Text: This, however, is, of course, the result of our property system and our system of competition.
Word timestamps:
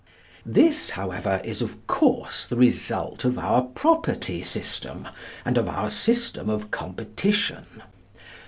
This, 0.47 0.89
however, 0.89 1.39
is, 1.43 1.61
of 1.61 1.85
course, 1.85 2.47
the 2.47 2.55
result 2.55 3.23
of 3.23 3.37
our 3.37 3.61
property 3.61 4.43
system 4.43 5.07
and 5.45 5.59
our 5.59 5.91
system 5.91 6.49
of 6.49 6.71
competition. 6.71 7.83